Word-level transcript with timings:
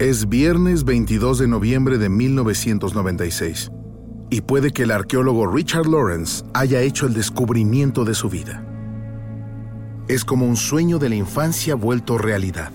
Es 0.00 0.30
viernes 0.30 0.84
22 0.84 1.40
de 1.40 1.46
noviembre 1.46 1.98
de 1.98 2.08
1996 2.08 3.70
y 4.30 4.40
puede 4.40 4.70
que 4.70 4.84
el 4.84 4.92
arqueólogo 4.92 5.46
Richard 5.46 5.86
Lawrence 5.86 6.42
haya 6.54 6.80
hecho 6.80 7.04
el 7.04 7.12
descubrimiento 7.12 8.06
de 8.06 8.14
su 8.14 8.30
vida. 8.30 8.64
Es 10.08 10.24
como 10.24 10.46
un 10.46 10.56
sueño 10.56 10.98
de 10.98 11.10
la 11.10 11.16
infancia 11.16 11.74
vuelto 11.74 12.16
realidad. 12.16 12.72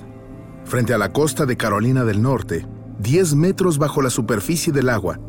Frente 0.66 0.94
a 0.94 1.00
la 1.00 1.14
costa 1.14 1.48
de 1.48 1.58
Carolina 1.58 2.04
del 2.04 2.22
Norte, 2.22 2.68
10 3.00 3.34
metros 3.34 3.80
bajo 3.80 4.04
la 4.04 4.12
superficie 4.12 4.72
del 4.72 4.90
agua, 4.90 5.20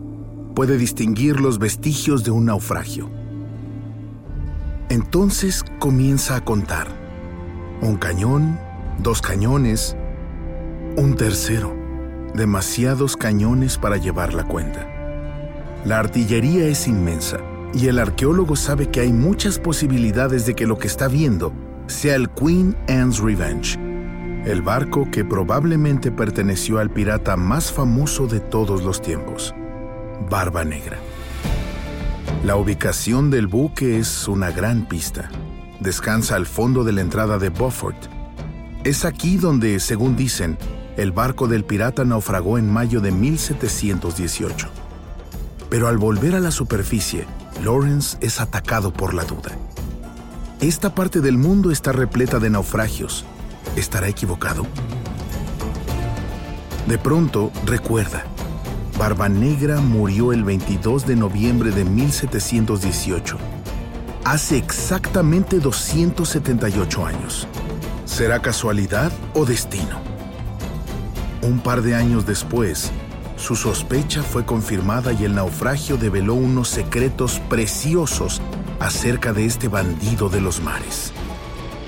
puede 0.55 0.77
distinguir 0.77 1.41
los 1.41 1.59
vestigios 1.59 2.25
de 2.25 2.31
un 2.31 2.45
naufragio. 2.45 3.09
Entonces 4.91 5.65
comienza 5.79 6.37
a 6.37 6.45
contar. 6.45 6.89
Un 7.81 7.97
cañón, 7.97 8.59
dos 9.03 9.23
cañones, 9.23 9.97
un 10.99 11.17
tercero 11.17 11.86
demasiados 12.37 13.17
cañones 13.17 13.79
para 13.79 13.97
llevar 13.97 14.35
la 14.35 14.45
cuenta. 14.45 14.87
La 15.85 15.99
artillería 15.99 16.67
es 16.67 16.87
inmensa 16.87 17.39
y 17.73 17.89
el 17.89 17.99
arqueólogo 17.99 18.57
sabe 18.57 18.89
que 18.89 19.01
hay 19.01 19.13
muchas 19.13 19.59
posibilidades 19.59 20.47
de 20.47 20.55
que 20.55 20.67
lo 20.67 20.79
que 20.79 20.87
está 20.87 21.09
viendo 21.09 21.53
sea 21.87 22.15
el 22.15 22.31
Queen 22.31 22.77
Anne's 22.89 23.19
Revenge, 23.19 23.79
el 24.45 24.63
barco 24.63 25.11
que 25.11 25.25
probablemente 25.25 26.11
perteneció 26.11 26.79
al 26.79 26.91
pirata 26.91 27.37
más 27.37 27.73
famoso 27.73 28.27
de 28.27 28.41
todos 28.41 28.83
los 28.83 29.03
tiempos, 29.03 29.55
Barba 30.31 30.65
Negra. 30.65 30.99
La 32.45 32.57
ubicación 32.57 33.31
del 33.31 33.47
buque 33.47 33.99
es 33.99 34.29
una 34.29 34.51
gran 34.51 34.87
pista. 34.87 35.31
Descansa 35.81 36.37
al 36.37 36.47
fondo 36.47 36.85
de 36.85 36.93
la 36.93 37.01
entrada 37.01 37.39
de 37.39 37.51
Beaufort. 37.51 37.97
Es 38.85 39.05
aquí 39.05 39.37
donde, 39.37 39.81
según 39.81 40.17
dicen, 40.17 40.57
el 40.97 41.13
barco 41.13 41.47
del 41.47 41.65
pirata 41.65 42.05
naufragó 42.05 42.59
en 42.59 42.71
mayo 42.71 43.01
de 43.01 43.13
1718. 43.13 44.69
Pero 45.69 45.89
al 45.89 45.99
volver 45.99 46.35
a 46.35 46.41
la 46.41 46.51
superficie, 46.51 47.27
Lawrence 47.63 48.17
es 48.21 48.41
atacado 48.41 48.93
por 48.93 49.15
la 49.15 49.25
duda. 49.25 49.53
Esta 50.61 50.95
parte 50.95 51.21
del 51.21 51.37
mundo 51.37 51.71
está 51.71 51.93
repleta 51.93 52.39
de 52.39 52.51
naufragios. 52.51 53.25
¿Estará 53.77 54.09
equivocado? 54.09 54.67
De 56.87 56.97
pronto 56.99 57.51
recuerda, 57.67 58.25
Barba 58.99 59.29
Negra 59.29 59.81
murió 59.81 60.33
el 60.33 60.45
22 60.45 61.07
de 61.07 61.17
noviembre 61.17 61.73
de 61.73 61.85
1718, 61.85 63.37
hace 64.25 64.57
exactamente 64.57 65.59
278 65.59 67.05
años. 67.05 67.47
¿Será 68.07 68.41
casualidad 68.41 69.13
o 69.35 69.45
destino? 69.45 70.16
Un 71.43 71.61
par 71.61 71.83
de 71.83 71.95
años 71.95 72.27
después, 72.27 72.91
su 73.37 73.55
sospecha 73.55 74.23
fue 74.23 74.45
confirmada 74.45 75.13
y 75.13 75.25
el 75.25 75.35
naufragio 75.35 75.97
develó 75.97 76.35
unos 76.35 76.69
secretos 76.69 77.41
preciosos 77.51 78.41
acerca 78.81 79.33
de 79.33 79.45
este 79.45 79.69
bandido 79.69 80.29
de 80.29 80.41
los 80.41 80.61
mares. 80.61 81.13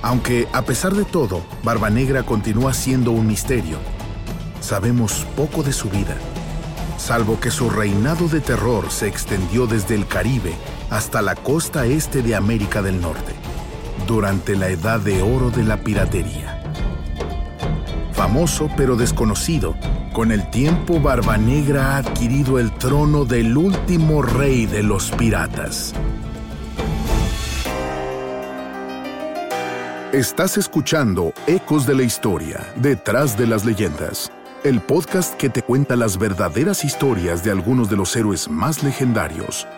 Aunque, 0.03 0.47
a 0.53 0.63
pesar 0.63 0.95
de 0.95 1.05
todo, 1.05 1.43
Barba 1.65 1.91
Negra 1.91 2.23
continúa 2.23 2.75
siendo 2.75 3.11
un 3.11 3.27
misterio, 3.27 3.79
sabemos 4.61 5.27
poco 5.37 5.63
de 5.63 5.73
su 5.73 5.89
vida, 5.89 6.17
salvo 6.99 7.41
que 7.41 7.51
su 7.51 7.71
reinado 7.71 8.29
de 8.29 8.41
terror 8.41 8.91
se 8.91 9.09
extendió 9.09 9.67
desde 9.67 9.95
el 9.95 10.07
Caribe 10.07 10.53
hasta 10.91 11.23
la 11.23 11.35
costa 11.35 11.87
este 11.87 12.23
de 12.23 12.37
América 12.37 12.83
del 12.83 13.01
Norte, 13.01 13.33
durante 14.07 14.55
la 14.55 14.69
edad 14.69 15.01
de 15.01 15.23
oro 15.23 15.51
de 15.51 15.65
la 15.65 15.79
piratería 15.79 16.58
famoso 18.19 18.69
pero 18.77 18.97
desconocido, 18.97 19.77
con 20.13 20.33
el 20.33 20.51
tiempo 20.51 20.99
Barba 20.99 21.39
Negra 21.39 21.93
ha 21.95 21.97
adquirido 21.99 22.59
el 22.59 22.73
trono 22.73 23.25
del 23.25 23.57
último 23.57 24.23
rey 24.23 24.67
de 24.67 24.83
los 24.83 25.13
piratas. 25.13 25.95
Estás 30.13 30.59
escuchando 30.59 31.33
Ecos 31.47 31.87
de 31.87 31.95
la 31.95 32.03
Historia, 32.03 32.67
detrás 32.75 33.39
de 33.39 33.47
las 33.47 33.65
leyendas, 33.65 34.33
el 34.65 34.81
podcast 34.81 35.37
que 35.37 35.49
te 35.49 35.63
cuenta 35.63 35.95
las 35.95 36.19
verdaderas 36.19 36.85
historias 36.85 37.45
de 37.45 37.53
algunos 37.53 37.89
de 37.89 37.99
los 37.99 38.17
héroes 38.17 38.51
más 38.51 38.83
legendarios. 38.83 39.69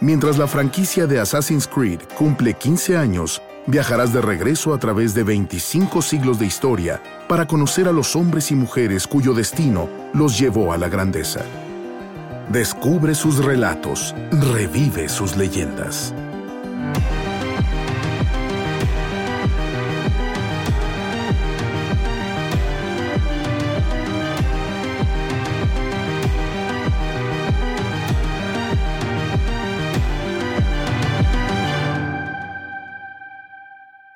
Mientras 0.00 0.36
la 0.36 0.48
franquicia 0.48 1.06
de 1.06 1.20
Assassin's 1.20 1.68
Creed 1.68 2.00
cumple 2.16 2.54
15 2.54 2.96
años, 2.96 3.40
viajarás 3.68 4.14
de 4.14 4.22
regreso 4.22 4.72
a 4.72 4.78
través 4.78 5.14
de 5.14 5.22
25 5.22 6.00
siglos 6.00 6.38
de 6.38 6.46
historia 6.46 7.02
para 7.28 7.46
conocer 7.46 7.86
a 7.86 7.92
los 7.92 8.16
hombres 8.16 8.50
y 8.50 8.54
mujeres 8.54 9.06
cuyo 9.06 9.34
destino 9.34 9.88
los 10.14 10.38
llevó 10.38 10.72
a 10.72 10.78
la 10.78 10.88
grandeza. 10.88 11.40
Descubre 12.48 13.14
sus 13.14 13.44
relatos, 13.44 14.14
revive 14.30 15.10
sus 15.10 15.36
leyendas. 15.36 16.14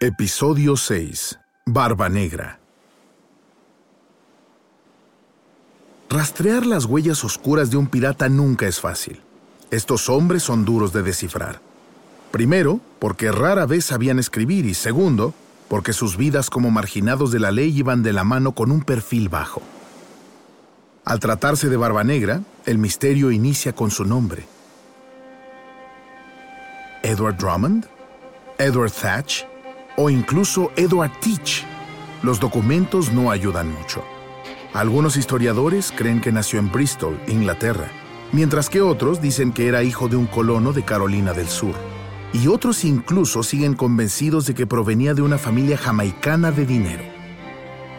Episodio 0.05 0.77
6. 0.77 1.39
Barba 1.65 2.09
Negra. 2.09 2.59
Rastrear 6.11 6.67
las 6.67 6.87
huellas 6.87 7.23
oscuras 7.23 7.71
de 7.71 7.77
un 7.77 7.87
pirata 7.87 8.29
nunca 8.29 8.67
es 8.67 8.81
fácil. 8.81 9.21
Estos 9.71 10.09
hombres 10.09 10.43
son 10.43 10.65
duros 10.65 10.93
de 10.93 11.05
descifrar. 11.05 11.61
Primero, 12.33 12.81
porque 12.99 13.31
rara 13.31 13.65
vez 13.65 13.85
sabían 13.85 14.19
escribir 14.19 14.67
y 14.67 14.75
segundo, 14.75 15.35
porque 15.69 15.93
sus 15.93 16.17
vidas 16.17 16.51
como 16.51 16.73
marginados 16.73 17.31
de 17.31 17.39
la 17.39 17.53
ley 17.53 17.73
iban 17.73 18.03
de 18.03 18.12
la 18.12 18.25
mano 18.25 18.57
con 18.57 18.73
un 18.73 18.83
perfil 18.83 19.29
bajo. 19.29 19.62
Al 21.05 21.21
tratarse 21.21 21.69
de 21.69 21.77
Barba 21.77 22.03
Negra, 22.03 22.43
el 22.67 22.79
misterio 22.79 23.31
inicia 23.31 23.73
con 23.73 23.93
su 23.93 24.05
nombre. 24.05 24.49
Edward 27.05 27.37
Drummond, 27.37 27.87
Edward 28.59 28.91
Thatch, 28.91 29.45
o 29.97 30.11
incluso 30.11 30.73
Edward 30.77 31.13
Teach. 31.21 31.65
Los 32.23 32.41
documentos 32.41 33.13
no 33.13 33.31
ayudan 33.31 33.73
mucho. 33.73 34.05
Algunos 34.73 35.17
historiadores 35.17 35.93
creen 35.95 36.21
que 36.21 36.33
nació 36.33 36.59
en 36.59 36.71
Bristol, 36.71 37.21
Inglaterra, 37.27 37.89
mientras 38.33 38.71
que 38.71 38.81
otros 38.81 39.21
dicen 39.21 39.53
que 39.53 39.69
era 39.69 39.83
hijo 39.83 40.09
de 40.09 40.17
un 40.17 40.27
colono 40.27 40.73
de 40.73 40.85
Carolina 40.85 41.33
del 41.33 41.49
Sur. 41.49 41.75
Y 42.33 42.47
otros 42.47 42.85
incluso 42.85 43.43
siguen 43.43 43.75
convencidos 43.75 44.47
de 44.47 44.55
que 44.55 44.67
provenía 44.67 45.12
de 45.12 45.21
una 45.21 45.37
familia 45.37 45.77
jamaicana 45.77 46.50
de 46.50 46.65
dinero. 46.65 47.03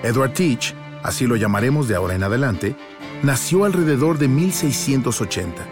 Edward 0.01 0.34
Teach, 0.34 0.74
así 1.04 1.28
lo 1.28 1.36
llamaremos 1.36 1.88
de 1.88 1.96
ahora 1.96 2.16
en 2.16 2.24
adelante, 2.24 2.75
nació 3.22 3.66
alrededor 3.66 4.18
de 4.18 4.28
1680, 4.28 5.63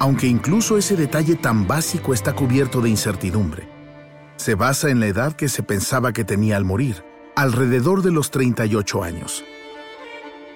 aunque 0.00 0.26
incluso 0.26 0.76
ese 0.76 0.96
detalle 0.96 1.36
tan 1.36 1.68
básico 1.68 2.12
está 2.12 2.32
cubierto 2.32 2.80
de 2.80 2.90
incertidumbre 2.90 3.69
se 4.40 4.54
basa 4.54 4.88
en 4.88 5.00
la 5.00 5.06
edad 5.06 5.34
que 5.34 5.50
se 5.50 5.62
pensaba 5.62 6.14
que 6.14 6.24
tenía 6.24 6.56
al 6.56 6.64
morir, 6.64 7.04
alrededor 7.36 8.00
de 8.00 8.10
los 8.10 8.30
38 8.30 9.02
años. 9.02 9.44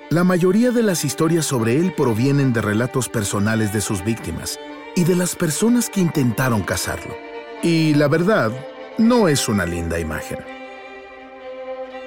La 0.08 0.24
mayoría 0.24 0.70
de 0.70 0.82
las 0.82 1.04
historias 1.04 1.44
sobre 1.44 1.76
él 1.78 1.92
provienen 1.94 2.54
de 2.54 2.62
relatos 2.62 3.10
personales 3.10 3.74
de 3.74 3.82
sus 3.82 4.02
víctimas 4.02 4.58
y 4.96 5.04
de 5.04 5.14
las 5.14 5.36
personas 5.36 5.90
que 5.90 6.00
intentaron 6.00 6.62
cazarlo. 6.62 7.14
Y 7.62 7.92
la 7.92 8.08
verdad, 8.08 8.52
no 8.96 9.28
es 9.28 9.50
una 9.50 9.66
linda 9.66 10.00
imagen. 10.00 10.38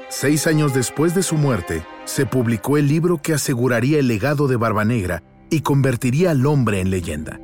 Seis 0.09 0.47
años 0.47 0.73
después 0.73 1.13
de 1.13 1.21
su 1.21 1.35
muerte, 1.35 1.85
se 2.05 2.25
publicó 2.25 2.77
el 2.77 2.87
libro 2.87 3.21
que 3.21 3.35
aseguraría 3.35 3.99
el 3.99 4.07
legado 4.07 4.47
de 4.47 4.55
Barba 4.55 4.83
Negra 4.83 5.21
y 5.51 5.61
convertiría 5.61 6.31
al 6.31 6.43
hombre 6.47 6.79
en 6.79 6.89
leyenda. 6.89 7.39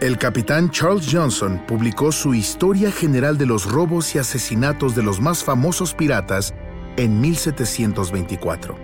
El 0.00 0.16
capitán 0.16 0.70
Charles 0.70 1.08
Johnson 1.10 1.60
publicó 1.66 2.12
su 2.12 2.32
Historia 2.32 2.92
General 2.92 3.36
de 3.36 3.46
los 3.46 3.68
Robos 3.68 4.14
y 4.14 4.18
Asesinatos 4.18 4.94
de 4.94 5.02
los 5.02 5.20
más 5.20 5.42
famosos 5.42 5.92
piratas 5.92 6.54
en 6.96 7.20
1724. 7.20 8.76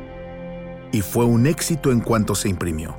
Y 0.90 1.02
fue 1.02 1.25
un 1.25 1.46
éxito 1.46 1.93
en 1.93 2.00
cuanto 2.00 2.34
se 2.34 2.49
imprimió. 2.49 2.96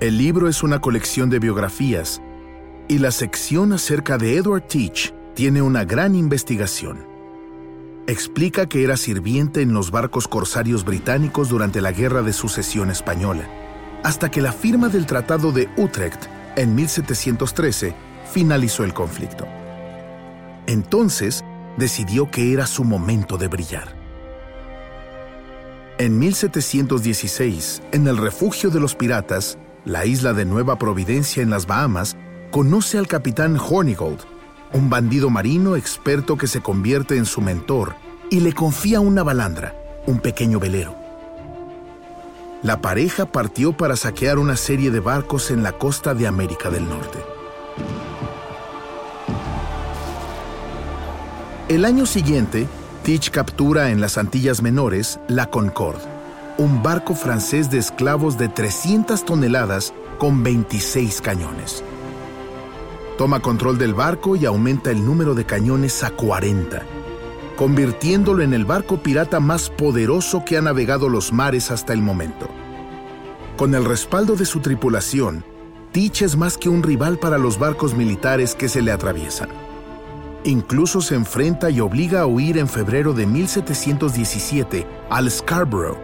El 0.00 0.18
libro 0.18 0.48
es 0.48 0.64
una 0.64 0.80
colección 0.80 1.30
de 1.30 1.38
biografías 1.38 2.20
y 2.88 2.98
la 2.98 3.12
sección 3.12 3.72
acerca 3.72 4.18
de 4.18 4.34
Edward 4.34 4.66
Teach 4.66 5.14
tiene 5.34 5.62
una 5.62 5.84
gran 5.84 6.16
investigación. 6.16 7.06
Explica 8.08 8.66
que 8.66 8.82
era 8.82 8.96
sirviente 8.96 9.62
en 9.62 9.72
los 9.72 9.92
barcos 9.92 10.26
corsarios 10.26 10.84
británicos 10.84 11.48
durante 11.48 11.80
la 11.80 11.92
Guerra 11.92 12.22
de 12.22 12.32
Sucesión 12.32 12.90
Española, 12.90 13.48
hasta 14.02 14.32
que 14.32 14.40
la 14.40 14.50
firma 14.50 14.88
del 14.88 15.06
Tratado 15.06 15.52
de 15.52 15.68
Utrecht 15.76 16.39
en 16.56 16.74
1713 16.74 17.94
finalizó 18.32 18.84
el 18.84 18.94
conflicto. 18.94 19.46
Entonces 20.66 21.44
decidió 21.76 22.30
que 22.30 22.52
era 22.52 22.66
su 22.66 22.84
momento 22.84 23.38
de 23.38 23.48
brillar. 23.48 23.94
En 25.98 26.18
1716, 26.18 27.82
en 27.92 28.06
el 28.06 28.16
refugio 28.16 28.70
de 28.70 28.80
los 28.80 28.94
piratas, 28.94 29.58
la 29.84 30.06
isla 30.06 30.32
de 30.32 30.44
Nueva 30.44 30.78
Providencia 30.78 31.42
en 31.42 31.50
las 31.50 31.66
Bahamas, 31.66 32.16
conoce 32.50 32.98
al 32.98 33.06
capitán 33.06 33.58
Hornigold, 33.58 34.20
un 34.72 34.88
bandido 34.88 35.30
marino 35.30 35.76
experto 35.76 36.36
que 36.36 36.46
se 36.46 36.60
convierte 36.60 37.16
en 37.16 37.26
su 37.26 37.40
mentor 37.40 37.96
y 38.30 38.40
le 38.40 38.52
confía 38.52 39.00
una 39.00 39.22
balandra, 39.22 39.74
un 40.06 40.20
pequeño 40.20 40.58
velero. 40.60 40.99
La 42.62 42.82
pareja 42.82 43.24
partió 43.24 43.72
para 43.72 43.96
saquear 43.96 44.38
una 44.38 44.54
serie 44.54 44.90
de 44.90 45.00
barcos 45.00 45.50
en 45.50 45.62
la 45.62 45.72
costa 45.72 46.12
de 46.12 46.26
América 46.26 46.68
del 46.68 46.86
Norte. 46.86 47.18
El 51.68 51.86
año 51.86 52.04
siguiente, 52.04 52.66
Teach 53.02 53.30
captura 53.30 53.90
en 53.90 54.02
las 54.02 54.18
Antillas 54.18 54.60
Menores 54.60 55.20
la 55.26 55.46
Concorde, 55.46 56.04
un 56.58 56.82
barco 56.82 57.14
francés 57.14 57.70
de 57.70 57.78
esclavos 57.78 58.36
de 58.36 58.48
300 58.48 59.24
toneladas 59.24 59.94
con 60.18 60.42
26 60.42 61.22
cañones. 61.22 61.82
Toma 63.16 63.40
control 63.40 63.78
del 63.78 63.94
barco 63.94 64.36
y 64.36 64.44
aumenta 64.44 64.90
el 64.90 65.02
número 65.02 65.34
de 65.34 65.46
cañones 65.46 66.04
a 66.04 66.10
40, 66.10 66.82
convirtiéndolo 67.60 68.42
en 68.42 68.54
el 68.54 68.64
barco 68.64 69.02
pirata 69.02 69.38
más 69.38 69.68
poderoso 69.68 70.46
que 70.46 70.56
ha 70.56 70.62
navegado 70.62 71.10
los 71.10 71.30
mares 71.30 71.70
hasta 71.70 71.92
el 71.92 72.00
momento. 72.00 72.48
Con 73.58 73.74
el 73.74 73.84
respaldo 73.84 74.34
de 74.34 74.46
su 74.46 74.60
tripulación, 74.60 75.44
Teach 75.92 76.22
es 76.22 76.38
más 76.38 76.56
que 76.56 76.70
un 76.70 76.82
rival 76.82 77.18
para 77.18 77.36
los 77.36 77.58
barcos 77.58 77.92
militares 77.92 78.54
que 78.54 78.70
se 78.70 78.80
le 78.80 78.92
atraviesan. 78.92 79.50
Incluso 80.42 81.02
se 81.02 81.16
enfrenta 81.16 81.68
y 81.68 81.80
obliga 81.80 82.22
a 82.22 82.26
huir 82.26 82.56
en 82.56 82.66
febrero 82.66 83.12
de 83.12 83.26
1717 83.26 84.86
al 85.10 85.30
Scarborough, 85.30 85.98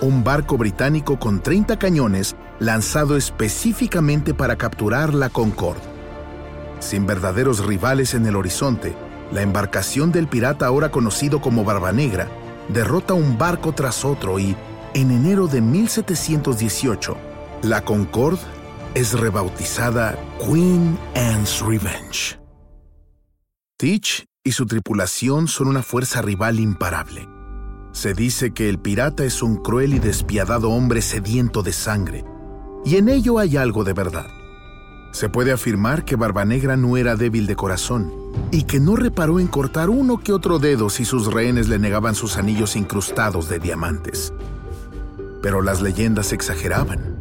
un 0.00 0.24
barco 0.24 0.58
británico 0.58 1.16
con 1.20 1.40
30 1.40 1.78
cañones 1.78 2.34
lanzado 2.58 3.16
específicamente 3.16 4.34
para 4.34 4.56
capturar 4.56 5.14
la 5.14 5.28
Concorde. 5.28 5.78
Sin 6.80 7.06
verdaderos 7.06 7.64
rivales 7.64 8.14
en 8.14 8.26
el 8.26 8.34
horizonte, 8.34 8.96
la 9.32 9.42
embarcación 9.42 10.12
del 10.12 10.28
pirata 10.28 10.66
ahora 10.66 10.90
conocido 10.90 11.40
como 11.40 11.64
Barba 11.64 11.92
Negra 11.92 12.28
derrota 12.68 13.14
un 13.14 13.38
barco 13.38 13.72
tras 13.72 14.04
otro 14.04 14.38
y, 14.38 14.56
en 14.94 15.10
enero 15.10 15.46
de 15.46 15.60
1718, 15.60 17.16
la 17.62 17.84
Concorde 17.84 18.40
es 18.94 19.18
rebautizada 19.18 20.18
Queen 20.38 20.98
Anne's 21.14 21.60
Revenge. 21.60 22.38
Teach 23.76 24.26
y 24.42 24.52
su 24.52 24.66
tripulación 24.66 25.46
son 25.46 25.68
una 25.68 25.82
fuerza 25.82 26.22
rival 26.22 26.58
imparable. 26.58 27.28
Se 27.92 28.14
dice 28.14 28.52
que 28.52 28.68
el 28.68 28.78
pirata 28.78 29.24
es 29.24 29.42
un 29.42 29.56
cruel 29.56 29.94
y 29.94 29.98
despiadado 29.98 30.70
hombre 30.70 31.02
sediento 31.02 31.62
de 31.62 31.72
sangre, 31.72 32.24
y 32.84 32.96
en 32.96 33.08
ello 33.08 33.38
hay 33.38 33.56
algo 33.56 33.84
de 33.84 33.92
verdad. 33.92 34.37
Se 35.18 35.28
puede 35.28 35.50
afirmar 35.50 36.04
que 36.04 36.14
Barbanegra 36.14 36.76
no 36.76 36.96
era 36.96 37.16
débil 37.16 37.48
de 37.48 37.56
corazón 37.56 38.12
y 38.52 38.62
que 38.62 38.78
no 38.78 38.94
reparó 38.94 39.40
en 39.40 39.48
cortar 39.48 39.90
uno 39.90 40.18
que 40.18 40.32
otro 40.32 40.60
dedo 40.60 40.90
si 40.90 41.04
sus 41.04 41.26
rehenes 41.26 41.68
le 41.68 41.80
negaban 41.80 42.14
sus 42.14 42.36
anillos 42.36 42.76
incrustados 42.76 43.48
de 43.48 43.58
diamantes. 43.58 44.32
Pero 45.42 45.60
las 45.60 45.82
leyendas 45.82 46.32
exageraban. 46.32 47.16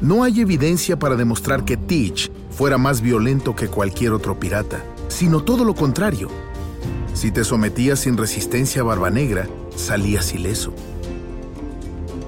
No 0.00 0.24
hay 0.24 0.40
evidencia 0.40 0.98
para 0.98 1.14
demostrar 1.14 1.64
que 1.64 1.76
Teach 1.76 2.32
fuera 2.50 2.78
más 2.78 3.00
violento 3.00 3.54
que 3.54 3.68
cualquier 3.68 4.12
otro 4.12 4.40
pirata, 4.40 4.82
sino 5.06 5.44
todo 5.44 5.64
lo 5.64 5.76
contrario. 5.76 6.30
Si 7.14 7.30
te 7.30 7.44
sometías 7.44 8.00
sin 8.00 8.16
resistencia 8.16 8.82
a 8.82 8.86
Barbanegra, 8.86 9.46
salías 9.76 10.34
ileso 10.34 10.74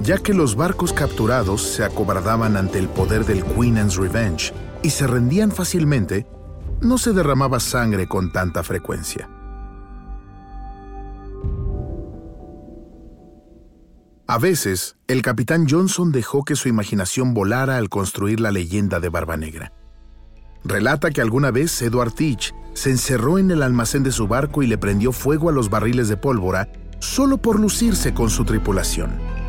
ya 0.04 0.18
que 0.18 0.34
los 0.34 0.54
barcos 0.54 0.92
capturados 0.92 1.62
se 1.62 1.82
acobardaban 1.82 2.58
ante 2.58 2.78
el 2.78 2.88
poder 2.88 3.24
del 3.24 3.42
Queen 3.42 3.78
Anne's 3.78 3.96
Revenge 3.96 4.52
y 4.82 4.90
se 4.90 5.06
rendían 5.06 5.50
fácilmente, 5.50 6.26
no 6.82 6.98
se 6.98 7.14
derramaba 7.14 7.58
sangre 7.58 8.06
con 8.06 8.30
tanta 8.30 8.62
frecuencia. 8.62 9.30
A 14.26 14.38
veces, 14.38 14.96
el 15.06 15.22
capitán 15.22 15.66
Johnson 15.68 16.12
dejó 16.12 16.44
que 16.44 16.56
su 16.56 16.68
imaginación 16.68 17.32
volara 17.32 17.78
al 17.78 17.88
construir 17.88 18.40
la 18.40 18.50
leyenda 18.50 19.00
de 19.00 19.08
Barba 19.08 19.38
Negra. 19.38 19.72
Relata 20.64 21.10
que 21.10 21.22
alguna 21.22 21.50
vez 21.50 21.80
Edward 21.80 22.12
Teach 22.12 22.54
se 22.74 22.90
encerró 22.90 23.38
en 23.38 23.50
el 23.50 23.62
almacén 23.62 24.02
de 24.02 24.12
su 24.12 24.28
barco 24.28 24.62
y 24.62 24.66
le 24.66 24.76
prendió 24.76 25.12
fuego 25.12 25.48
a 25.48 25.52
los 25.52 25.70
barriles 25.70 26.08
de 26.08 26.18
pólvora 26.18 26.68
solo 26.98 27.38
por 27.38 27.58
lucirse 27.58 28.12
con 28.12 28.28
su 28.28 28.44
tripulación. 28.44 29.43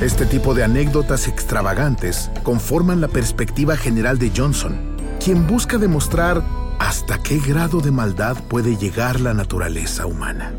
Este 0.00 0.26
tipo 0.26 0.54
de 0.54 0.62
anécdotas 0.62 1.26
extravagantes 1.26 2.30
conforman 2.44 3.00
la 3.00 3.08
perspectiva 3.08 3.76
general 3.76 4.16
de 4.16 4.30
Johnson, 4.34 4.76
quien 5.18 5.48
busca 5.48 5.76
demostrar 5.76 6.44
hasta 6.78 7.20
qué 7.20 7.40
grado 7.40 7.80
de 7.80 7.90
maldad 7.90 8.36
puede 8.48 8.76
llegar 8.76 9.18
la 9.18 9.34
naturaleza 9.34 10.06
humana. 10.06 10.52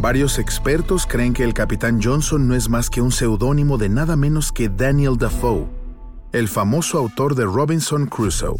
Varios 0.00 0.40
expertos 0.40 1.06
creen 1.06 1.34
que 1.34 1.44
el 1.44 1.54
capitán 1.54 2.00
Johnson 2.02 2.48
no 2.48 2.56
es 2.56 2.68
más 2.68 2.90
que 2.90 3.00
un 3.00 3.12
seudónimo 3.12 3.78
de 3.78 3.88
nada 3.88 4.16
menos 4.16 4.50
que 4.50 4.68
Daniel 4.68 5.16
Defoe, 5.16 5.68
el 6.32 6.48
famoso 6.48 6.98
autor 6.98 7.36
de 7.36 7.44
Robinson 7.44 8.06
Crusoe. 8.06 8.58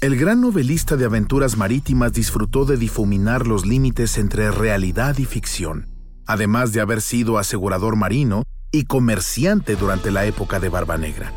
El 0.00 0.16
gran 0.16 0.40
novelista 0.40 0.96
de 0.96 1.04
aventuras 1.04 1.58
marítimas 1.58 2.14
disfrutó 2.14 2.64
de 2.64 2.78
difuminar 2.78 3.46
los 3.46 3.66
límites 3.66 4.16
entre 4.16 4.50
realidad 4.50 5.18
y 5.18 5.26
ficción 5.26 5.93
además 6.26 6.72
de 6.72 6.80
haber 6.80 7.00
sido 7.00 7.38
asegurador 7.38 7.96
marino 7.96 8.44
y 8.72 8.84
comerciante 8.84 9.76
durante 9.76 10.10
la 10.10 10.24
época 10.24 10.60
de 10.60 10.68
Barba 10.68 10.96
Negra. 10.98 11.32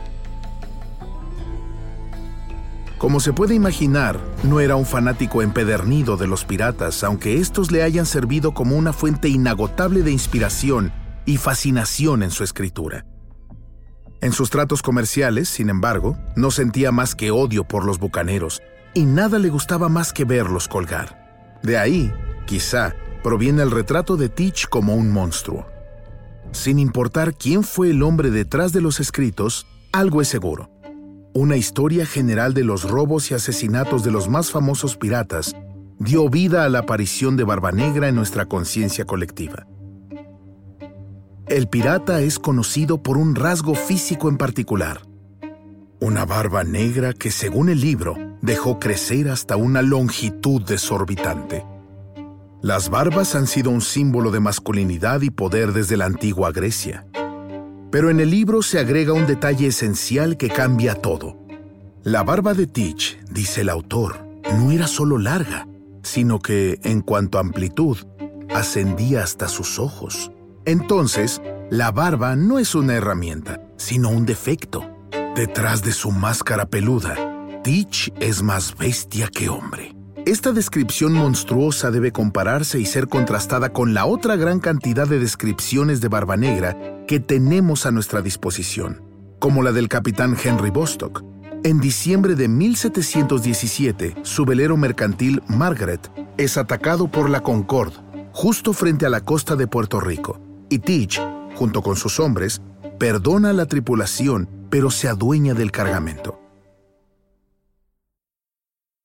Como 2.97 3.19
se 3.19 3.31
puede 3.31 3.53
imaginar, 3.53 4.19
no 4.41 4.59
era 4.59 4.75
un 4.75 4.85
fanático 4.85 5.43
empedernido 5.43 6.17
de 6.17 6.25
los 6.25 6.45
piratas, 6.45 7.03
aunque 7.03 7.37
estos 7.37 7.71
le 7.71 7.83
hayan 7.83 8.07
servido 8.07 8.55
como 8.55 8.75
una 8.75 8.91
fuente 8.91 9.29
inagotable 9.29 10.01
de 10.01 10.11
inspiración 10.11 10.91
y 11.23 11.37
fascinación 11.37 12.23
en 12.23 12.31
su 12.31 12.43
escritura. 12.43 13.05
En 14.19 14.31
sus 14.31 14.49
tratos 14.49 14.81
comerciales, 14.81 15.47
sin 15.47 15.69
embargo, 15.69 16.17
no 16.35 16.49
sentía 16.49 16.91
más 16.91 17.13
que 17.13 17.29
odio 17.29 17.65
por 17.65 17.85
los 17.85 17.99
bucaneros, 17.99 18.63
y 18.95 19.05
nada 19.05 19.37
le 19.37 19.49
gustaba 19.49 19.89
más 19.89 20.11
que 20.11 20.25
verlos 20.25 20.67
colgar. 20.67 21.59
De 21.61 21.77
ahí, 21.77 22.11
quizá, 22.47 22.95
proviene 23.23 23.63
el 23.63 23.71
retrato 23.71 24.17
de 24.17 24.29
Teach 24.29 24.67
como 24.67 24.95
un 24.95 25.11
monstruo. 25.11 25.65
Sin 26.51 26.79
importar 26.79 27.35
quién 27.35 27.63
fue 27.63 27.89
el 27.89 28.03
hombre 28.03 28.31
detrás 28.31 28.71
de 28.73 28.81
los 28.81 28.99
escritos, 28.99 29.67
algo 29.91 30.21
es 30.21 30.27
seguro. 30.27 30.69
Una 31.33 31.57
historia 31.57 32.05
general 32.05 32.53
de 32.53 32.63
los 32.63 32.89
robos 32.89 33.29
y 33.31 33.33
asesinatos 33.33 34.03
de 34.03 34.11
los 34.11 34.29
más 34.29 34.51
famosos 34.51 34.97
piratas 34.97 35.55
dio 35.99 36.29
vida 36.29 36.63
a 36.63 36.69
la 36.69 36.79
aparición 36.79 37.37
de 37.37 37.43
Barba 37.43 37.71
Negra 37.71 38.07
en 38.07 38.15
nuestra 38.15 38.45
conciencia 38.45 39.05
colectiva. 39.05 39.67
El 41.47 41.67
pirata 41.69 42.21
es 42.21 42.39
conocido 42.39 43.01
por 43.01 43.17
un 43.17 43.33
rasgo 43.33 43.73
físico 43.73 44.27
en 44.27 44.37
particular. 44.37 45.01
Una 45.99 46.25
barba 46.25 46.63
negra 46.63 47.13
que, 47.13 47.31
según 47.31 47.69
el 47.69 47.79
libro, 47.79 48.15
dejó 48.41 48.79
crecer 48.79 49.29
hasta 49.29 49.55
una 49.55 49.81
longitud 49.81 50.61
desorbitante. 50.61 51.65
Las 52.61 52.89
barbas 52.89 53.35
han 53.35 53.45
sido 53.45 53.69
un 53.69 53.81
símbolo 53.81 54.31
de 54.31 54.39
masculinidad 54.39 55.21
y 55.21 55.29
poder 55.29 55.73
desde 55.73 55.95
la 55.95 56.05
antigua 56.05 56.51
Grecia. 56.51 57.05
Pero 57.91 58.09
en 58.09 58.19
el 58.19 58.31
libro 58.31 58.63
se 58.63 58.79
agrega 58.79 59.13
un 59.13 59.27
detalle 59.27 59.67
esencial 59.67 60.37
que 60.37 60.49
cambia 60.49 60.95
todo. 60.95 61.37
La 62.03 62.23
barba 62.23 62.53
de 62.55 62.65
Teach, 62.65 63.19
dice 63.29 63.61
el 63.61 63.69
autor, 63.69 64.25
no 64.57 64.71
era 64.71 64.87
solo 64.87 65.19
larga, 65.19 65.67
sino 66.01 66.39
que, 66.39 66.79
en 66.83 67.01
cuanto 67.01 67.37
a 67.37 67.41
amplitud, 67.41 67.97
ascendía 68.53 69.23
hasta 69.23 69.47
sus 69.47 69.77
ojos. 69.77 70.31
Entonces, 70.65 71.41
la 71.69 71.91
barba 71.91 72.35
no 72.35 72.59
es 72.59 72.75
una 72.75 72.95
herramienta, 72.95 73.61
sino 73.77 74.09
un 74.09 74.25
defecto. 74.25 74.83
Detrás 75.35 75.83
de 75.83 75.91
su 75.91 76.11
máscara 76.11 76.65
peluda, 76.65 77.15
Teach 77.63 78.11
es 78.19 78.41
más 78.41 78.75
bestia 78.75 79.27
que 79.27 79.49
hombre. 79.49 79.96
Esta 80.27 80.51
descripción 80.51 81.13
monstruosa 81.13 81.89
debe 81.89 82.11
compararse 82.11 82.81
y 82.81 82.85
ser 82.85 83.07
contrastada 83.07 83.71
con 83.71 83.93
la 83.93 84.05
otra 84.05 84.35
gran 84.35 84.59
cantidad 84.59 85.07
de 85.07 85.19
descripciones 85.19 86.01
de 86.01 86.09
Barba 86.09 86.35
Negra 86.35 86.75
que 87.07 87.21
tenemos 87.21 87.85
a 87.85 87.91
nuestra 87.91 88.21
disposición, 88.21 89.01
como 89.39 89.63
la 89.63 89.71
del 89.71 89.87
capitán 89.87 90.35
Henry 90.43 90.69
Bostock. 90.69 91.23
En 91.63 91.79
diciembre 91.79 92.35
de 92.35 92.49
1717, 92.49 94.17
su 94.23 94.43
velero 94.43 94.75
mercantil 94.75 95.41
Margaret 95.47 96.11
es 96.35 96.57
atacado 96.57 97.09
por 97.09 97.29
la 97.29 97.39
Concorde, 97.39 97.95
justo 98.33 98.73
frente 98.73 99.05
a 99.05 99.09
la 99.09 99.21
costa 99.21 99.55
de 99.55 99.67
Puerto 99.67 100.01
Rico, 100.01 100.41
y 100.69 100.79
Teach, 100.79 101.21
junto 101.55 101.81
con 101.81 101.95
sus 101.95 102.19
hombres, 102.19 102.61
perdona 102.99 103.51
a 103.51 103.53
la 103.53 103.65
tripulación, 103.65 104.49
pero 104.69 104.91
se 104.91 105.07
adueña 105.07 105.53
del 105.53 105.71
cargamento. 105.71 106.46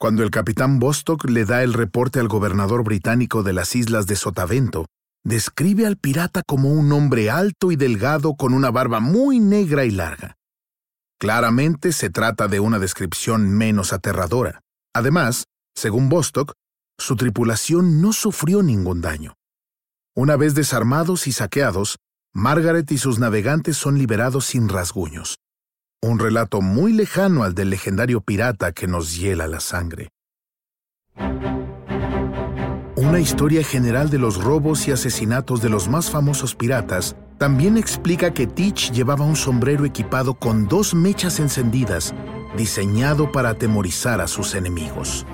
Cuando 0.03 0.25
el 0.25 0.33
capitán 0.33 0.81
Bostock 0.81 1.31
le 1.31 1.45
da 1.45 1.63
el 1.63 1.75
reporte 1.75 2.19
al 2.19 2.27
gobernador 2.27 2.83
británico 2.83 3.45
de 3.45 3.53
las 3.53 3.77
islas 3.77 4.09
de 4.09 4.17
Sotavento, 4.17 4.87
describe 5.25 5.87
al 5.87 5.97
pirata 5.97 6.43
como 6.45 6.73
un 6.73 6.91
hombre 6.91 7.31
alto 7.31 7.71
y 7.71 7.77
delgado 7.77 8.35
con 8.35 8.53
una 8.53 8.73
barba 8.73 8.99
muy 8.99 9.39
negra 9.39 9.85
y 9.85 9.93
larga. 9.93 10.35
Claramente 11.21 11.93
se 11.93 12.11
trata 12.11 12.49
de 12.49 12.59
una 12.59 12.81
descripción 12.81 13.49
menos 13.49 13.93
aterradora. 13.93 14.63
Además, 14.93 15.45
según 15.77 16.09
Bostock, 16.09 16.55
su 16.99 17.15
tripulación 17.15 18.03
no 18.03 18.13
sufrió 18.13 18.65
ningún 18.65 19.03
daño. 19.03 19.35
Una 20.17 20.35
vez 20.35 20.57
desarmados 20.57 21.29
y 21.29 21.33
saqueados, 21.33 21.99
Margaret 22.35 22.91
y 22.91 22.99
sus 22.99 23.21
navegantes 23.21 23.77
son 23.77 23.99
liberados 23.99 24.47
sin 24.47 24.69
rasguños 24.69 25.39
un 26.05 26.19
relato 26.19 26.61
muy 26.61 26.93
lejano 26.93 27.45
al 27.45 27.55
del 27.55 27.71
legendario 27.71 28.21
pirata 28.21 28.73
que 28.73 28.89
nos 28.89 29.17
hiela 29.17 29.47
la 29.47 29.61
sangre. 29.61 30.09
Una 32.97 33.21
historia 33.21 33.63
general 33.63 34.11
de 34.11 34.19
los 34.19 34.43
robos 34.43 34.89
y 34.89 34.93
asesinatos 34.93 35.63
de 35.63 35.69
los 35.69 35.89
más 35.89 36.11
famosos 36.11 36.55
piratas 36.57 37.15
también 37.39 37.77
explica 37.77 38.35
que 38.35 38.47
Teach 38.47 38.91
llevaba 38.91 39.25
un 39.25 39.37
sombrero 39.37 39.85
equipado 39.85 40.35
con 40.35 40.67
dos 40.67 40.93
mechas 40.95 41.39
encendidas, 41.39 42.15
diseñado 42.57 43.31
para 43.31 43.51
atemorizar 43.51 44.21
a 44.21 44.27
sus 44.27 44.55
enemigos. 44.55 45.25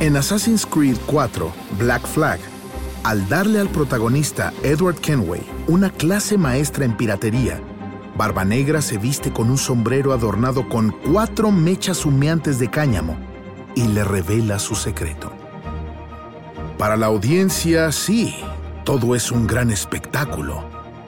En 0.00 0.16
Assassin's 0.16 0.66
Creed 0.66 0.96
4, 1.06 1.52
Black 1.78 2.06
Flag, 2.06 2.40
al 3.04 3.26
darle 3.28 3.58
al 3.58 3.68
protagonista 3.68 4.52
Edward 4.62 4.96
Kenway 4.96 5.42
una 5.66 5.90
clase 5.90 6.36
maestra 6.36 6.84
en 6.84 6.96
piratería, 6.96 7.60
Barba 8.18 8.44
Negra 8.44 8.82
se 8.82 8.98
viste 8.98 9.32
con 9.32 9.48
un 9.48 9.56
sombrero 9.56 10.12
adornado 10.12 10.68
con 10.68 10.90
cuatro 10.90 11.52
mechas 11.52 12.04
humeantes 12.04 12.58
de 12.58 12.68
cáñamo 12.68 13.16
y 13.76 13.86
le 13.86 14.02
revela 14.02 14.58
su 14.58 14.74
secreto. 14.74 15.32
Para 16.78 16.96
la 16.96 17.06
audiencia, 17.06 17.92
sí, 17.92 18.34
todo 18.84 19.14
es 19.14 19.30
un 19.30 19.46
gran 19.46 19.70
espectáculo. 19.70 20.64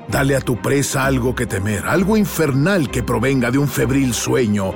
Dale 0.06 0.36
a 0.36 0.40
tu 0.40 0.62
presa 0.62 1.04
algo 1.04 1.34
que 1.34 1.46
temer, 1.46 1.84
algo 1.88 2.16
infernal 2.16 2.88
que 2.92 3.02
provenga 3.02 3.50
de 3.50 3.58
un 3.58 3.66
febril 3.66 4.14
sueño, 4.14 4.72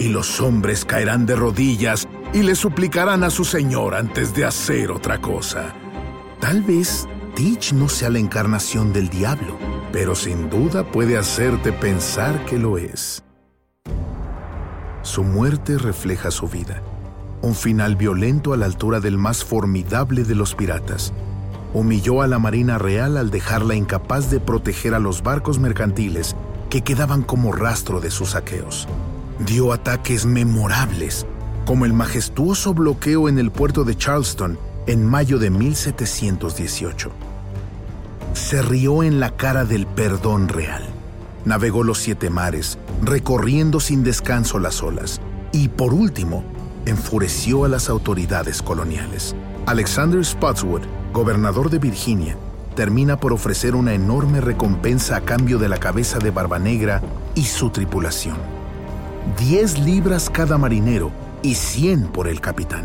y 0.00 0.08
los 0.08 0.40
hombres 0.40 0.84
caerán 0.84 1.24
de 1.24 1.36
rodillas 1.36 2.08
y 2.32 2.42
le 2.42 2.56
suplicarán 2.56 3.22
a 3.22 3.30
su 3.30 3.44
señor 3.44 3.94
antes 3.94 4.34
de 4.34 4.44
hacer 4.44 4.90
otra 4.90 5.20
cosa. 5.20 5.72
Tal 6.40 6.62
vez 6.62 7.06
Teach 7.36 7.72
no 7.74 7.88
sea 7.88 8.10
la 8.10 8.18
encarnación 8.18 8.92
del 8.92 9.08
diablo, 9.08 9.56
pero 9.96 10.14
sin 10.14 10.50
duda 10.50 10.84
puede 10.84 11.16
hacerte 11.16 11.72
pensar 11.72 12.44
que 12.44 12.58
lo 12.58 12.76
es. 12.76 13.24
Su 15.00 15.24
muerte 15.24 15.78
refleja 15.78 16.30
su 16.30 16.48
vida, 16.48 16.82
un 17.40 17.54
final 17.54 17.96
violento 17.96 18.52
a 18.52 18.58
la 18.58 18.66
altura 18.66 19.00
del 19.00 19.16
más 19.16 19.42
formidable 19.42 20.24
de 20.24 20.34
los 20.34 20.54
piratas. 20.54 21.14
Humilló 21.72 22.20
a 22.20 22.26
la 22.26 22.38
Marina 22.38 22.76
Real 22.76 23.16
al 23.16 23.30
dejarla 23.30 23.74
incapaz 23.74 24.30
de 24.30 24.38
proteger 24.38 24.92
a 24.92 24.98
los 24.98 25.22
barcos 25.22 25.58
mercantiles 25.58 26.36
que 26.68 26.82
quedaban 26.82 27.22
como 27.22 27.52
rastro 27.52 27.98
de 27.98 28.10
sus 28.10 28.32
saqueos. 28.32 28.86
Dio 29.46 29.72
ataques 29.72 30.26
memorables, 30.26 31.24
como 31.64 31.86
el 31.86 31.94
majestuoso 31.94 32.74
bloqueo 32.74 33.30
en 33.30 33.38
el 33.38 33.50
puerto 33.50 33.82
de 33.82 33.96
Charleston 33.96 34.58
en 34.86 35.06
mayo 35.06 35.38
de 35.38 35.48
1718 35.48 37.35
se 38.36 38.60
rió 38.60 39.02
en 39.02 39.18
la 39.18 39.30
cara 39.30 39.64
del 39.64 39.86
perdón 39.86 40.48
real. 40.48 40.84
Navegó 41.46 41.82
los 41.82 41.98
siete 41.98 42.28
mares, 42.28 42.78
recorriendo 43.02 43.80
sin 43.80 44.04
descanso 44.04 44.58
las 44.58 44.82
olas. 44.82 45.22
Y 45.52 45.68
por 45.68 45.94
último, 45.94 46.44
enfureció 46.84 47.64
a 47.64 47.68
las 47.68 47.88
autoridades 47.88 48.60
coloniales. 48.60 49.34
Alexander 49.64 50.22
Spotswood, 50.22 50.82
gobernador 51.14 51.70
de 51.70 51.78
Virginia, 51.78 52.36
termina 52.74 53.18
por 53.18 53.32
ofrecer 53.32 53.74
una 53.74 53.94
enorme 53.94 54.42
recompensa 54.42 55.16
a 55.16 55.20
cambio 55.22 55.58
de 55.58 55.70
la 55.70 55.78
cabeza 55.78 56.18
de 56.18 56.30
Barba 56.30 56.58
Negra 56.58 57.00
y 57.34 57.44
su 57.44 57.70
tripulación. 57.70 58.36
Diez 59.38 59.78
libras 59.78 60.28
cada 60.28 60.58
marinero 60.58 61.10
y 61.42 61.54
cien 61.54 62.02
por 62.08 62.28
el 62.28 62.42
capitán. 62.42 62.84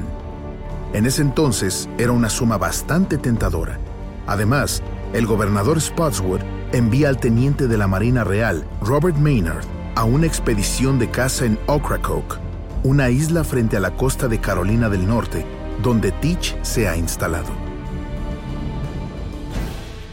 En 0.93 1.05
ese 1.05 1.22
entonces 1.22 1.89
era 1.98 2.13
una 2.13 2.29
suma 2.29 2.58
bastante 2.58 3.17
tentadora. 3.17 3.79
Además, 4.28 4.82
el 5.13 5.25
gobernador 5.25 5.82
Spotswood 5.82 6.42
envía 6.72 7.10
al 7.10 7.18
teniente 7.18 7.68
de 7.68 7.78
la 7.78 7.88
Marina 7.88 8.24
Real, 8.24 8.66
Robert 8.82 9.18
Maynard, 9.18 9.66
a 9.96 10.04
una 10.04 10.25
expedición 10.25 11.00
de 11.00 11.10
caza 11.10 11.46
en 11.46 11.60
Ocracoke, 11.66 12.38
una 12.84 13.10
isla 13.10 13.44
frente 13.44 13.78
a 13.78 13.80
la 13.80 13.96
costa 13.96 14.28
de 14.28 14.40
Carolina 14.40 14.90
del 14.90 15.08
Norte, 15.08 15.46
donde 15.84 16.12
Teach 16.12 16.56
se 16.62 16.88
ha 16.88 16.96
instalado. 16.96 17.50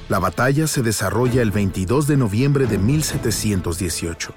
La 0.09 0.19
batalla 0.19 0.67
se 0.67 0.83
desarrolla 0.83 1.43
el 1.43 1.51
22 1.51 2.07
de 2.07 2.17
noviembre 2.17 2.67
de 2.67 2.79
1718. 2.79 4.33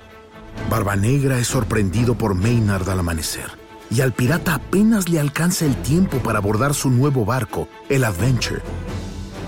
Barba 0.70 0.96
Negra 0.96 1.40
es 1.40 1.48
sorprendido 1.48 2.16
por 2.16 2.36
Maynard 2.36 2.90
al 2.90 3.00
amanecer, 3.00 3.50
y 3.90 4.02
al 4.02 4.12
pirata 4.12 4.56
apenas 4.56 5.10
le 5.10 5.20
alcanza 5.20 5.66
el 5.66 5.76
tiempo 5.78 6.18
para 6.18 6.40
abordar 6.40 6.74
su 6.74 6.90
nuevo 6.90 7.26
barco, 7.26 7.68
el 7.90 8.04
Adventure, 8.04 8.62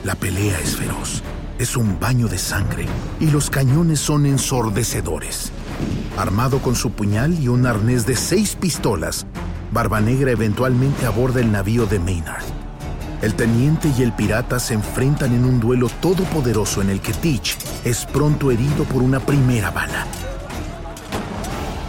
la 0.04 0.16
pelea 0.16 0.60
es 0.60 0.76
feroz, 0.76 1.24
es 1.58 1.78
un 1.78 2.00
baño 2.00 2.28
de 2.28 2.38
sangre 2.38 2.86
y 3.20 3.28
los 3.28 3.50
cañones 3.50 4.00
son 4.00 4.26
ensordecedores. 4.26 5.52
Armado 6.18 6.60
con 6.60 6.76
su 6.76 6.92
puñal 6.92 7.40
y 7.40 7.48
un 7.48 7.66
arnés 7.66 8.06
de 8.06 8.16
seis 8.16 8.56
pistolas, 8.60 9.26
Barba 9.72 10.02
Negra 10.02 10.32
eventualmente 10.32 11.06
aborda 11.06 11.40
el 11.40 11.52
navío 11.52 11.86
de 11.86 12.00
Maynard. 12.00 12.44
El 13.22 13.34
teniente 13.36 13.90
y 13.98 14.04
el 14.04 14.12
pirata 14.12 14.60
se 14.60 14.74
enfrentan 14.74 15.34
en 15.34 15.46
un 15.46 15.62
duelo 15.62 15.88
todopoderoso 16.02 16.82
en 16.82 16.90
el 16.90 17.00
que 17.00 17.14
Teach 17.14 17.56
es 17.86 18.06
pronto 18.06 18.52
herido 18.52 18.84
por 18.84 19.02
una 19.02 19.22
primera 19.22 19.72
bala. 19.72 20.06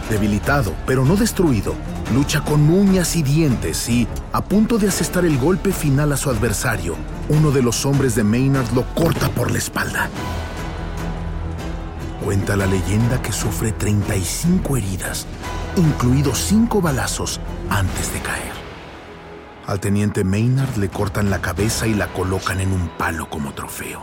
Debilitado, 0.08 0.72
pero 0.86 1.04
no 1.04 1.16
destruido, 1.16 1.74
lucha 2.12 2.42
con 2.42 2.68
uñas 2.68 3.16
y 3.16 3.22
dientes 3.22 3.88
y, 3.88 4.06
a 4.32 4.42
punto 4.42 4.78
de 4.78 4.88
asestar 4.88 5.24
el 5.24 5.38
golpe 5.38 5.72
final 5.72 6.12
a 6.12 6.16
su 6.16 6.30
adversario, 6.30 6.96
uno 7.28 7.50
de 7.50 7.62
los 7.62 7.86
hombres 7.86 8.14
de 8.14 8.24
Maynard 8.24 8.70
lo 8.72 8.84
corta 8.94 9.28
por 9.30 9.50
la 9.50 9.58
espalda. 9.58 10.08
Cuenta 12.24 12.56
la 12.56 12.66
leyenda 12.66 13.20
que 13.22 13.32
sufre 13.32 13.72
35 13.72 14.76
heridas, 14.76 15.26
incluidos 15.76 16.38
5 16.38 16.80
balazos 16.80 17.40
antes 17.68 18.12
de 18.12 18.20
caer. 18.20 18.52
Al 19.66 19.80
teniente 19.80 20.24
Maynard 20.24 20.76
le 20.76 20.88
cortan 20.88 21.30
la 21.30 21.40
cabeza 21.40 21.86
y 21.86 21.94
la 21.94 22.08
colocan 22.08 22.60
en 22.60 22.72
un 22.72 22.88
palo 22.98 23.30
como 23.30 23.54
trofeo. 23.54 24.02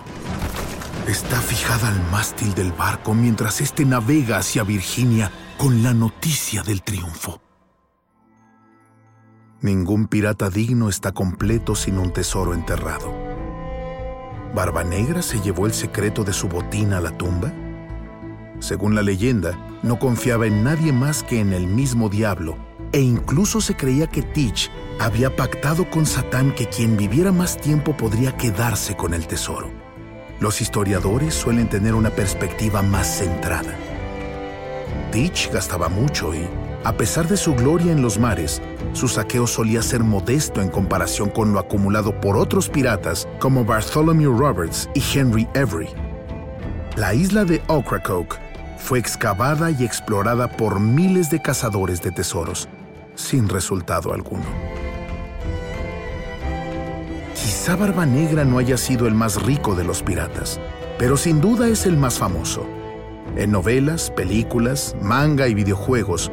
Está 1.07 1.39
fijada 1.41 1.87
al 1.87 2.01
mástil 2.11 2.53
del 2.53 2.71
barco 2.71 3.13
mientras 3.13 3.61
éste 3.61 3.85
navega 3.85 4.37
hacia 4.37 4.63
Virginia 4.63 5.31
con 5.57 5.83
la 5.83 5.93
noticia 5.93 6.63
del 6.63 6.81
triunfo. 6.83 7.40
Ningún 9.61 10.07
pirata 10.07 10.49
digno 10.49 10.89
está 10.89 11.11
completo 11.11 11.75
sin 11.75 11.99
un 11.99 12.11
tesoro 12.11 12.55
enterrado. 12.55 13.13
¿Barba 14.55 14.83
Negra 14.83 15.21
se 15.21 15.39
llevó 15.39 15.67
el 15.67 15.73
secreto 15.73 16.23
de 16.23 16.33
su 16.33 16.47
botín 16.47 16.93
a 16.93 16.99
la 16.99 17.15
tumba? 17.15 17.53
Según 18.59 18.95
la 18.95 19.03
leyenda, 19.03 19.55
no 19.83 19.99
confiaba 19.99 20.47
en 20.47 20.63
nadie 20.63 20.91
más 20.91 21.21
que 21.21 21.39
en 21.39 21.53
el 21.53 21.67
mismo 21.67 22.09
diablo, 22.09 22.57
e 22.91 23.01
incluso 23.01 23.61
se 23.61 23.75
creía 23.75 24.07
que 24.07 24.23
Teach 24.23 24.71
había 24.99 25.35
pactado 25.35 25.87
con 25.91 26.07
Satán 26.07 26.55
que 26.55 26.65
quien 26.65 26.97
viviera 26.97 27.31
más 27.31 27.55
tiempo 27.57 27.95
podría 27.95 28.35
quedarse 28.35 28.97
con 28.97 29.13
el 29.13 29.27
tesoro. 29.27 29.69
Los 30.39 30.59
historiadores 30.59 31.35
suelen 31.35 31.69
tener 31.69 31.93
una 31.93 32.09
perspectiva 32.09 32.81
más 32.81 33.19
centrada. 33.19 33.75
Teach 35.11 35.51
gastaba 35.51 35.87
mucho 35.87 36.33
y, 36.33 36.47
a 36.83 36.93
pesar 36.93 37.27
de 37.27 37.37
su 37.37 37.53
gloria 37.53 37.91
en 37.91 38.01
los 38.01 38.17
mares, 38.17 38.61
su 38.93 39.07
saqueo 39.07 39.45
solía 39.45 39.83
ser 39.83 40.03
modesto 40.03 40.61
en 40.61 40.69
comparación 40.69 41.29
con 41.29 41.53
lo 41.53 41.59
acumulado 41.59 42.19
por 42.19 42.37
otros 42.37 42.69
piratas 42.69 43.27
como 43.39 43.63
Bartholomew 43.63 44.35
Roberts 44.35 44.89
y 44.95 45.03
Henry 45.13 45.47
Every. 45.53 45.89
La 46.95 47.13
isla 47.13 47.45
de 47.45 47.61
Ocracoke 47.67 48.37
fue 48.77 48.97
excavada 48.97 49.69
y 49.69 49.83
explorada 49.83 50.47
por 50.47 50.79
miles 50.79 51.29
de 51.29 51.41
cazadores 51.41 52.01
de 52.01 52.11
tesoros, 52.11 52.67
sin 53.13 53.47
resultado 53.47 54.13
alguno. 54.13 54.45
Quizá 57.35 57.75
Barba 57.75 58.07
Negra 58.07 58.43
no 58.43 58.57
haya 58.57 58.77
sido 58.77 59.05
el 59.07 59.13
más 59.13 59.41
rico 59.43 59.75
de 59.75 59.83
los 59.83 60.01
piratas, 60.01 60.59
pero 60.97 61.15
sin 61.15 61.41
duda 61.41 61.67
es 61.67 61.85
el 61.85 61.95
más 61.95 62.17
famoso. 62.17 62.65
En 63.35 63.51
novelas, 63.51 64.11
películas, 64.11 64.95
manga 65.01 65.47
y 65.47 65.53
videojuegos, 65.53 66.30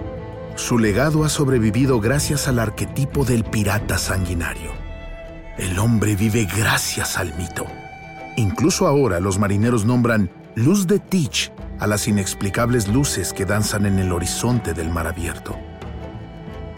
su 0.59 0.77
legado 0.77 1.25
ha 1.25 1.29
sobrevivido 1.29 2.01
gracias 2.01 2.49
al 2.49 2.59
arquetipo 2.59 3.25
del 3.25 3.45
pirata 3.45 3.97
sanguinario. 3.97 4.73
El 5.57 5.79
hombre 5.79 6.17
vive 6.17 6.47
gracias 6.47 7.17
al 7.17 7.33
mito. 7.39 7.65
Incluso 8.37 8.89
ahora 8.89 9.21
los 9.21 9.39
marineros 9.39 9.85
nombran 9.85 10.31
luz 10.57 10.89
de 10.89 10.99
Teach 10.99 11.53
a 11.79 11.87
las 11.87 12.09
inexplicables 12.09 12.89
luces 12.89 13.33
que 13.33 13.45
danzan 13.45 13.87
en 13.87 14.01
el 14.01 14.11
horizonte 14.11 14.75
del 14.75 14.91
mar 14.91 15.07
abierto. 15.07 15.57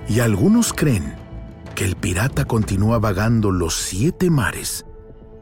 Y 0.09 0.21
algunos 0.21 0.75
creen 0.75 1.15
que 1.75 1.87
el 1.87 1.97
pirata 1.97 2.45
continúa 2.45 2.99
vagando 2.99 3.51
los 3.51 3.75
siete 3.75 4.29
mares, 4.29 4.85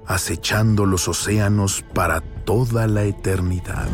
acechando 0.06 0.86
los 0.86 1.08
océanos 1.08 1.84
para 1.92 2.20
toda 2.20 2.86
la 2.86 3.02
eternidad. 3.02 3.88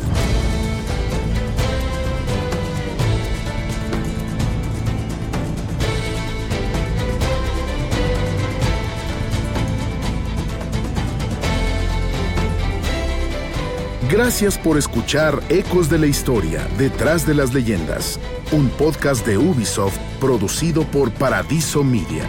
Gracias 14.14 14.56
por 14.56 14.78
escuchar 14.78 15.42
Ecos 15.48 15.90
de 15.90 15.98
la 15.98 16.06
Historia, 16.06 16.64
Detrás 16.78 17.26
de 17.26 17.34
las 17.34 17.52
Leyendas, 17.52 18.20
un 18.52 18.68
podcast 18.68 19.26
de 19.26 19.36
Ubisoft 19.38 19.98
producido 20.20 20.84
por 20.84 21.10
Paradiso 21.10 21.82
Media. 21.82 22.24